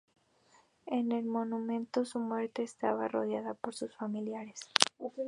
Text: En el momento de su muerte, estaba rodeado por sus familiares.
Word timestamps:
En 0.87 1.11
el 1.11 1.25
momento 1.25 1.99
de 1.99 2.05
su 2.07 2.17
muerte, 2.17 2.63
estaba 2.63 3.07
rodeado 3.07 3.53
por 3.53 3.75
sus 3.75 3.95
familiares. 3.95 4.59